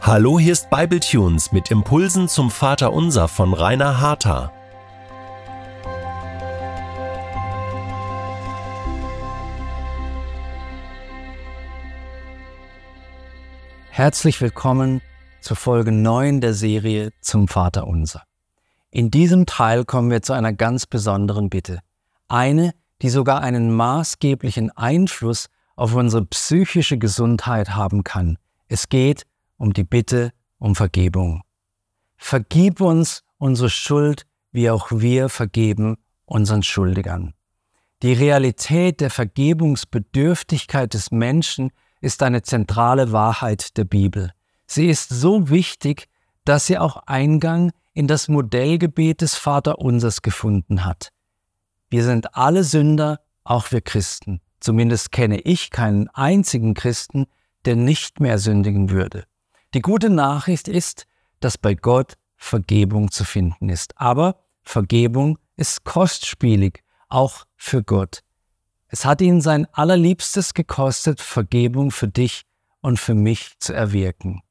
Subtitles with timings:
[0.00, 4.52] Hallo, hier ist Bibletunes mit Impulsen zum Vater Unser von Rainer Harter.
[13.88, 15.00] Herzlich willkommen
[15.40, 18.24] zur Folge 9 der Serie zum Vater Unser.
[18.90, 21.78] In diesem Teil kommen wir zu einer ganz besonderen Bitte.
[22.28, 28.38] Eine, die sogar einen maßgeblichen Einfluss auf unsere psychische Gesundheit haben kann.
[28.68, 29.24] Es geht
[29.56, 31.42] um die Bitte um Vergebung.
[32.16, 37.34] Vergib uns unsere Schuld, wie auch wir vergeben unseren Schuldigern.
[38.02, 44.32] Die Realität der Vergebungsbedürftigkeit des Menschen ist eine zentrale Wahrheit der Bibel.
[44.66, 46.08] Sie ist so wichtig,
[46.44, 51.10] dass sie auch Eingang in das Modellgebet des Vaterunsers gefunden hat.
[51.90, 54.40] Wir sind alle Sünder, auch wir Christen.
[54.62, 57.26] Zumindest kenne ich keinen einzigen Christen,
[57.64, 59.24] der nicht mehr sündigen würde.
[59.74, 61.06] Die gute Nachricht ist,
[61.40, 63.98] dass bei Gott Vergebung zu finden ist.
[64.00, 68.22] Aber Vergebung ist kostspielig, auch für Gott.
[68.86, 72.42] Es hat ihn sein allerliebstes gekostet, Vergebung für dich
[72.80, 74.42] und für mich zu erwirken.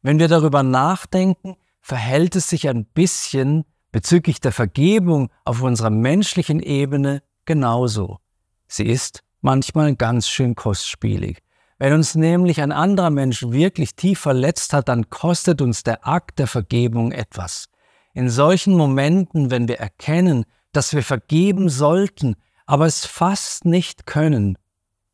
[0.00, 6.60] Wenn wir darüber nachdenken, verhält es sich ein bisschen bezüglich der Vergebung auf unserer menschlichen
[6.60, 8.20] Ebene genauso.
[8.68, 11.38] Sie ist manchmal ganz schön kostspielig.
[11.78, 16.38] Wenn uns nämlich ein anderer Mensch wirklich tief verletzt hat, dann kostet uns der Akt
[16.38, 17.68] der Vergebung etwas.
[18.12, 24.58] In solchen Momenten, wenn wir erkennen, dass wir vergeben sollten, aber es fast nicht können,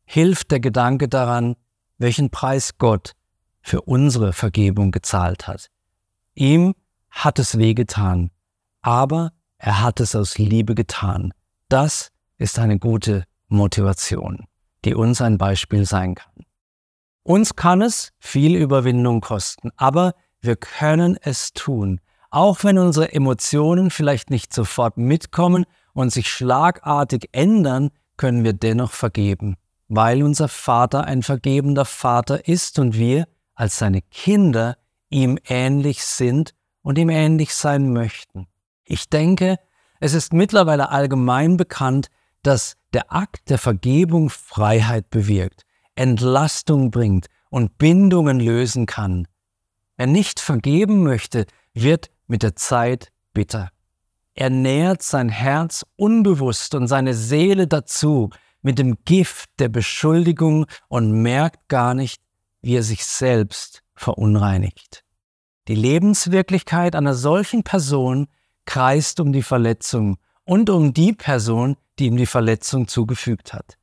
[0.03, 1.55] hilft der Gedanke daran,
[1.97, 3.13] welchen Preis Gott
[3.61, 5.69] für unsere Vergebung gezahlt hat.
[6.33, 6.75] Ihm
[7.09, 8.31] hat es wehgetan,
[8.81, 11.33] aber er hat es aus Liebe getan.
[11.69, 14.45] Das ist eine gute Motivation,
[14.85, 16.45] die uns ein Beispiel sein kann.
[17.23, 21.99] Uns kann es viel Überwindung kosten, aber wir können es tun.
[22.29, 28.91] Auch wenn unsere Emotionen vielleicht nicht sofort mitkommen und sich schlagartig ändern, können wir dennoch
[28.91, 29.55] vergeben,
[29.87, 34.77] weil unser Vater ein vergebender Vater ist und wir als seine Kinder
[35.09, 38.47] ihm ähnlich sind und ihm ähnlich sein möchten.
[38.83, 39.57] Ich denke,
[39.99, 42.09] es ist mittlerweile allgemein bekannt,
[42.47, 45.63] dass der Akt der Vergebung Freiheit bewirkt.
[45.95, 49.27] Entlastung bringt und Bindungen lösen kann.
[49.97, 53.69] Wer nicht vergeben möchte, wird mit der Zeit bitter.
[54.33, 58.29] Er nährt sein Herz unbewusst und seine Seele dazu
[58.61, 62.21] mit dem Gift der Beschuldigung und merkt gar nicht,
[62.61, 65.03] wie er sich selbst verunreinigt.
[65.67, 68.27] Die Lebenswirklichkeit einer solchen Person
[68.65, 73.77] kreist um die Verletzung und um die Person, die ihm die Verletzung zugefügt hat.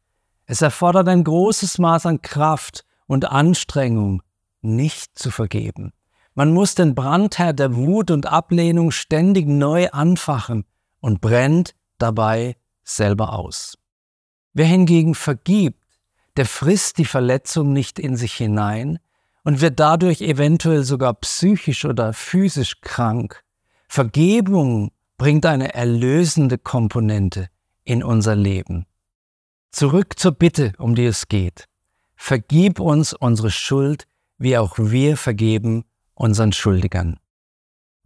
[0.47, 4.23] Es erfordert ein großes Maß an Kraft und Anstrengung,
[4.63, 5.93] nicht zu vergeben.
[6.35, 10.65] Man muss den Brandherd der Wut und Ablehnung ständig neu anfachen
[11.01, 13.77] und brennt dabei selber aus.
[14.55, 15.85] Wer hingegen vergibt,
[16.37, 18.99] der frisst die Verletzung nicht in sich hinein
[19.45, 23.45] und wird dadurch eventuell sogar psychisch oder physisch krank.
[23.87, 27.49] Vergebung bringt eine erlösende Komponente
[27.85, 28.87] in unser Leben.
[29.71, 31.67] Zurück zur Bitte, um die es geht.
[32.17, 34.07] Vergib uns unsere Schuld,
[34.39, 37.19] wie auch wir vergeben unseren Schuldigern.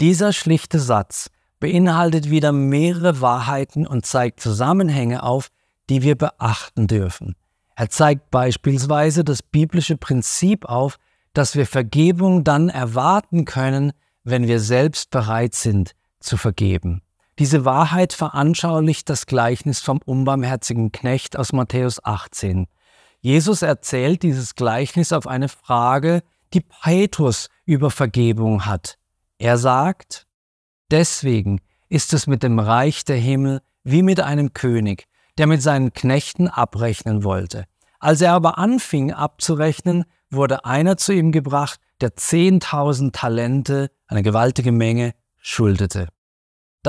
[0.01, 1.31] Dieser schlichte Satz
[1.61, 5.49] beinhaltet wieder mehrere Wahrheiten und zeigt Zusammenhänge auf,
[5.91, 7.35] die wir beachten dürfen.
[7.75, 10.99] Er zeigt beispielsweise das biblische Prinzip auf,
[11.33, 13.93] dass wir Vergebung dann erwarten können,
[14.25, 17.03] wenn wir selbst bereit sind zu vergeben.
[17.39, 22.67] Diese Wahrheit veranschaulicht das Gleichnis vom unbarmherzigen Knecht aus Matthäus 18.
[23.21, 28.99] Jesus erzählt dieses Gleichnis auf eine Frage, die Petrus über Vergebung hat.
[29.39, 30.27] Er sagt,
[30.91, 35.05] deswegen ist es mit dem Reich der Himmel wie mit einem König,
[35.39, 37.65] der mit seinen Knechten abrechnen wollte.
[38.01, 44.73] Als er aber anfing abzurechnen, wurde einer zu ihm gebracht, der zehntausend Talente, eine gewaltige
[44.73, 46.09] Menge, schuldete.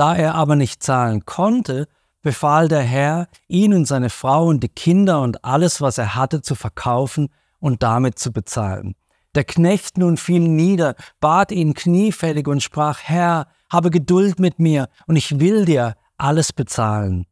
[0.00, 1.86] Da er aber nicht zahlen konnte,
[2.22, 6.40] befahl der Herr, ihn und seine Frau und die Kinder und alles, was er hatte,
[6.40, 8.94] zu verkaufen und damit zu bezahlen.
[9.34, 14.88] Der Knecht nun fiel nieder, bat ihn kniefällig und sprach, Herr, habe Geduld mit mir,
[15.06, 17.26] und ich will dir alles bezahlen.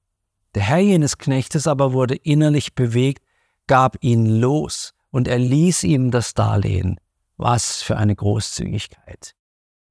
[0.55, 3.25] Der Herr jenes Knechtes aber wurde innerlich bewegt,
[3.67, 7.01] gab ihn los, und er ließ ihm das Darlehen.
[7.39, 9.33] Was für eine Großzügigkeit.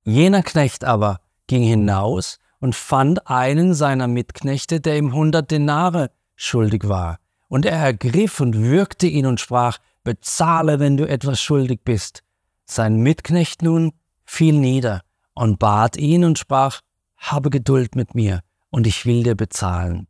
[0.04, 6.88] Jener Knecht aber ging hinaus und fand einen seiner Mitknechte, der ihm hundert Denare schuldig
[6.88, 7.20] war.
[7.48, 12.24] Und er ergriff und würgte ihn und sprach, bezahle, wenn du etwas schuldig bist.
[12.66, 13.94] Sein Mitknecht nun
[14.26, 15.02] fiel nieder
[15.34, 16.82] und bat ihn und sprach,
[17.18, 20.08] habe Geduld mit mir, und ich will dir bezahlen.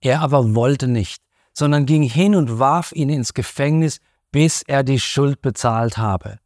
[0.00, 3.98] Er aber wollte nicht, sondern ging hin und warf ihn ins Gefängnis,
[4.32, 6.38] bis er die Schuld bezahlt habe.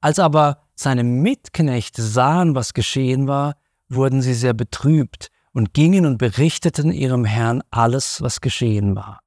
[0.00, 3.56] Als aber seine Mitknechte sahen, was geschehen war,
[3.90, 9.20] wurden sie sehr betrübt und gingen und berichteten ihrem Herrn alles, was geschehen war.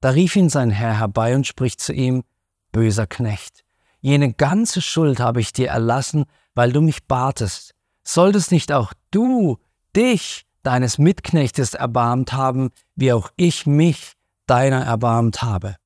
[0.00, 2.24] Da rief ihn sein Herr herbei und spricht zu ihm,
[2.72, 3.64] Böser Knecht,
[4.00, 6.24] jene ganze Schuld habe ich dir erlassen,
[6.54, 7.74] weil du mich batest.
[8.02, 9.58] Solltest nicht auch du
[9.94, 14.12] dich deines Mitknechtes erbarmt haben, wie auch ich mich
[14.46, 15.76] deiner erbarmt habe.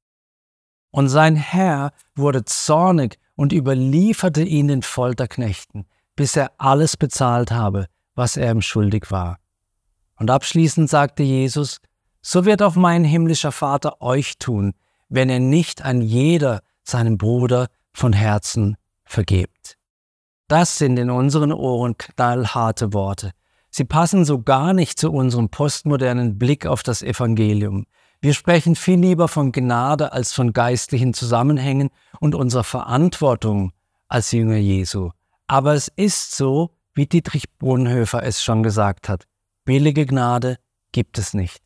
[0.91, 5.87] Und sein Herr wurde zornig und überlieferte ihn den Folterknechten,
[6.21, 9.39] bis er alles bezahlt habe, was er ihm schuldig war.
[10.17, 11.81] Und abschließend sagte Jesus,
[12.21, 14.75] so wird auch mein himmlischer Vater euch tun,
[15.09, 19.79] wenn er nicht an jeder seinem Bruder von Herzen vergebt.
[20.47, 23.31] Das sind in unseren Ohren knallharte Worte,
[23.73, 27.87] Sie passen so gar nicht zu unserem postmodernen Blick auf das Evangelium.
[28.21, 33.73] Wir sprechen viel lieber von Gnade als von geistlichen Zusammenhängen und unserer Verantwortung
[34.09, 35.11] als Jünger Jesu.
[35.51, 39.27] Aber es ist so, wie Dietrich Bonhoeffer es schon gesagt hat.
[39.65, 40.59] Billige Gnade
[40.93, 41.61] gibt es nicht.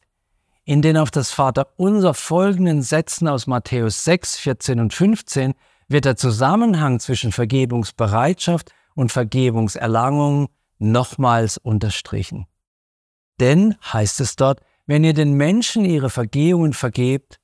[0.65, 5.53] In den auf das Vaterunser folgenden Sätzen aus Matthäus 6, 14 und 15
[5.87, 10.49] wird der Zusammenhang zwischen Vergebungsbereitschaft und Vergebungserlangung
[10.79, 12.47] nochmals unterstrichen.
[13.39, 17.39] Denn, heißt es dort, wenn ihr den Menschen ihre Vergehungen vergebt,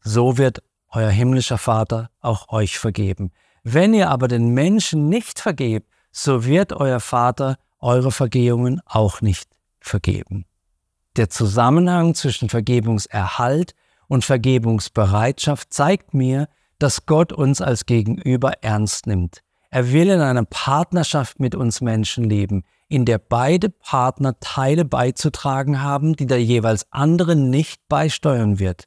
[0.00, 3.32] so wird euer himmlischer Vater auch euch vergeben.
[3.64, 9.48] Wenn ihr aber den Menschen nicht vergebt, so wird euer Vater eure Vergehungen auch nicht
[9.80, 10.44] vergeben.
[11.16, 13.74] Der Zusammenhang zwischen Vergebungserhalt
[14.08, 16.48] und Vergebungsbereitschaft zeigt mir,
[16.78, 19.40] dass Gott uns als Gegenüber ernst nimmt.
[19.70, 25.80] Er will in einer Partnerschaft mit uns Menschen leben, in der beide Partner Teile beizutragen
[25.82, 28.84] haben, die der jeweils andere nicht beisteuern wird.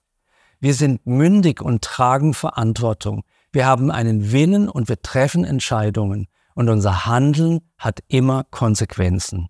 [0.60, 3.24] Wir sind mündig und tragen Verantwortung.
[3.56, 6.28] Wir haben einen Willen und wir treffen Entscheidungen.
[6.56, 9.48] Und unser Handeln hat immer Konsequenzen.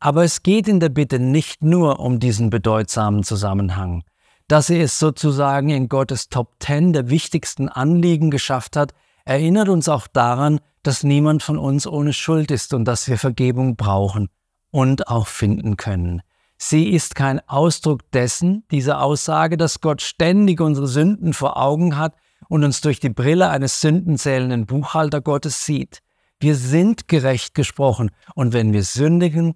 [0.00, 4.02] Aber es geht in der Bitte nicht nur um diesen bedeutsamen Zusammenhang.
[4.48, 8.92] Dass er es sozusagen in Gottes Top Ten der wichtigsten Anliegen geschafft hat,
[9.24, 13.76] erinnert uns auch daran, dass niemand von uns ohne Schuld ist und dass wir Vergebung
[13.76, 14.30] brauchen
[14.72, 16.22] und auch finden können.
[16.58, 22.16] Sie ist kein Ausdruck dessen, diese Aussage, dass Gott ständig unsere Sünden vor Augen hat
[22.52, 26.00] und uns durch die Brille eines sündenzählenden Buchhalter Gottes sieht.
[26.38, 29.54] Wir sind gerecht gesprochen und wenn wir sündigen,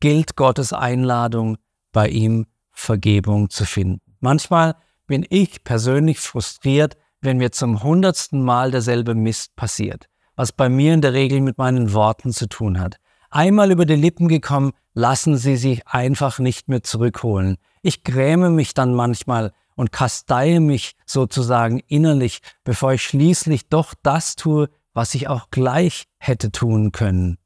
[0.00, 1.58] gilt Gottes Einladung,
[1.92, 4.00] bei ihm Vergebung zu finden.
[4.20, 10.70] Manchmal bin ich persönlich frustriert, wenn mir zum hundertsten Mal derselbe Mist passiert, was bei
[10.70, 12.96] mir in der Regel mit meinen Worten zu tun hat.
[13.28, 17.58] Einmal über die Lippen gekommen, lassen sie sich einfach nicht mehr zurückholen.
[17.82, 24.34] Ich gräme mich dann manchmal und kasteie mich sozusagen innerlich, bevor ich schließlich doch das
[24.34, 27.38] tue, was ich auch gleich hätte tun können.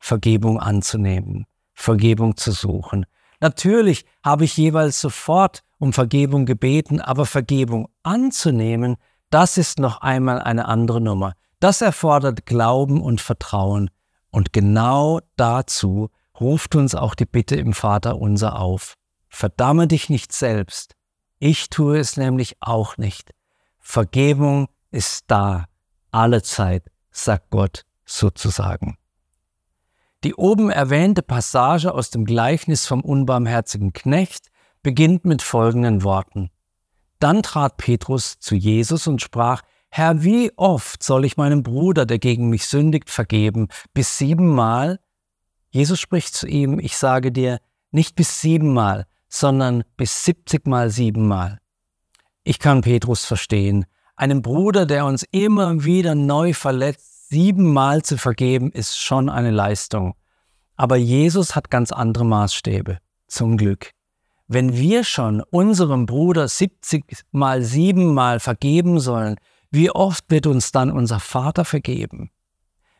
[0.00, 3.06] Vergebung anzunehmen, Vergebung zu suchen.
[3.38, 8.96] Natürlich habe ich jeweils sofort um Vergebung gebeten, aber Vergebung anzunehmen,
[9.30, 11.34] das ist noch einmal eine andere Nummer.
[11.60, 13.90] Das erfordert Glauben und Vertrauen.
[14.30, 18.94] Und genau dazu ruft uns auch die Bitte im Vater unser auf.
[19.28, 20.95] Verdamme dich nicht selbst.
[21.38, 23.32] Ich tue es nämlich auch nicht.
[23.78, 25.66] Vergebung ist da,
[26.10, 28.96] alle Zeit, sagt Gott sozusagen.
[30.24, 34.48] Die oben erwähnte Passage aus dem Gleichnis vom unbarmherzigen Knecht
[34.82, 36.50] beginnt mit folgenden Worten.
[37.18, 42.18] Dann trat Petrus zu Jesus und sprach, Herr, wie oft soll ich meinem Bruder, der
[42.18, 43.68] gegen mich sündigt, vergeben?
[43.94, 45.00] Bis siebenmal?
[45.70, 49.06] Jesus spricht zu ihm, ich sage dir, nicht bis siebenmal,
[49.38, 51.58] sondern bis siebzigmal siebenmal.
[52.44, 53.86] Ich kann Petrus verstehen.
[54.14, 60.14] Einem Bruder, der uns immer wieder neu verletzt, siebenmal zu vergeben, ist schon eine Leistung.
[60.76, 62.98] Aber Jesus hat ganz andere Maßstäbe.
[63.26, 63.90] Zum Glück.
[64.46, 69.36] Wenn wir schon unserem Bruder 70 mal 7 mal vergeben sollen,
[69.70, 72.30] wie oft wird uns dann unser Vater vergeben?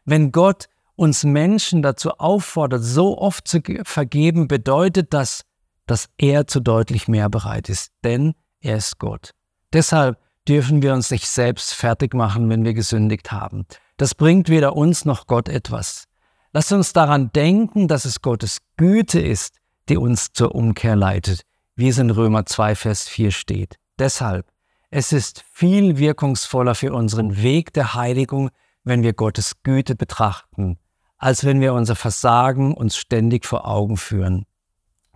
[0.04, 5.44] Wenn Gott uns Menschen dazu auffordert, so oft zu vergeben, bedeutet das,
[5.86, 9.30] dass er zu deutlich mehr bereit ist, denn er ist Gott.
[9.72, 13.66] Deshalb dürfen wir uns nicht selbst fertig machen, wenn wir gesündigt haben.
[13.96, 16.04] Das bringt weder uns noch Gott etwas.
[16.52, 19.56] Lasst uns daran denken, dass es Gottes Güte ist,
[19.88, 21.42] die uns zur Umkehr leitet,
[21.74, 23.76] wie es in Römer 2, Vers 4 steht.
[23.98, 24.46] Deshalb,
[24.90, 28.50] Es ist viel wirkungsvoller für unseren Weg der Heiligung,
[28.84, 30.78] wenn wir Gottes Güte betrachten,
[31.18, 34.46] als wenn wir unser Versagen uns ständig vor Augen führen.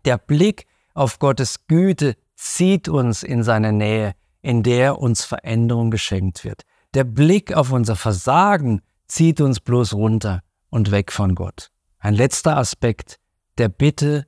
[0.04, 6.45] Der Blick auf Gottes Güte zieht uns in seine Nähe, in der uns Veränderung geschenkt
[6.45, 6.62] wird.
[6.95, 11.71] Der Blick auf unser Versagen zieht uns bloß runter und weg von Gott.
[11.99, 13.19] Ein letzter Aspekt
[13.59, 14.26] der Bitte,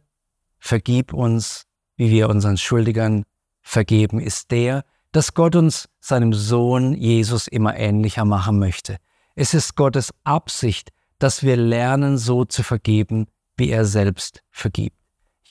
[0.59, 1.65] vergib uns,
[1.97, 3.25] wie wir unseren Schuldigern
[3.63, 8.97] vergeben, ist der, dass Gott uns seinem Sohn Jesus immer ähnlicher machen möchte.
[9.35, 13.27] Es ist Gottes Absicht, dass wir lernen, so zu vergeben,
[13.57, 15.02] wie er selbst vergibt.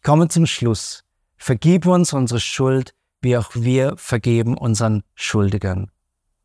[0.01, 1.03] Ich komme zum Schluss.
[1.37, 5.91] Vergib uns unsere Schuld, wie auch wir vergeben unseren Schuldigern.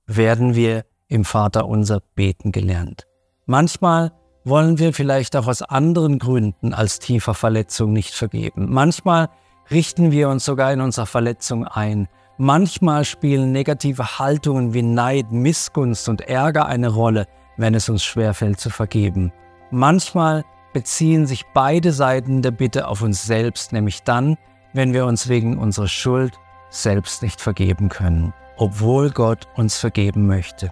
[0.06, 3.06] Werden wir im Vater unser beten gelernt.
[3.46, 4.12] Manchmal
[4.44, 8.66] wollen wir vielleicht auch aus anderen Gründen als tiefer Verletzung nicht vergeben.
[8.68, 9.30] Manchmal
[9.70, 12.08] richten wir uns sogar in unserer Verletzung ein.
[12.36, 18.60] Manchmal spielen negative Haltungen wie Neid, Missgunst und Ärger eine Rolle, wenn es uns schwerfällt
[18.60, 19.32] zu vergeben.
[19.70, 20.44] Manchmal
[20.76, 24.37] beziehen sich beide Seiten der Bitte auf uns selbst, nämlich dann,
[24.75, 26.35] wenn wir uns wegen unserer Schuld
[26.68, 30.71] selbst nicht vergeben können, obwohl Gott uns vergeben möchte.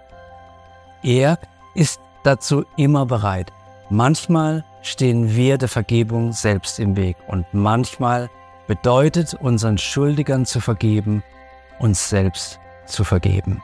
[1.03, 1.39] Er
[1.75, 3.51] ist dazu immer bereit.
[3.89, 8.29] Manchmal stehen wir der Vergebung selbst im Weg und manchmal
[8.67, 11.23] bedeutet unseren Schuldigern zu vergeben,
[11.79, 13.63] uns selbst zu vergeben.